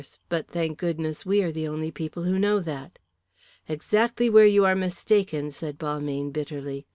But, 0.29 0.47
thank 0.47 0.79
goodness, 0.79 1.27
we 1.27 1.43
are 1.43 1.51
the 1.51 1.67
only 1.67 1.91
people 1.91 2.23
who 2.23 2.39
know 2.39 2.59
that." 2.59 2.97
"Exactly 3.69 4.31
where 4.31 4.47
you 4.47 4.65
are 4.65 4.73
mistaken," 4.75 5.51
said 5.51 5.77
Balmayne, 5.77 6.31
bitterly. 6.31 6.87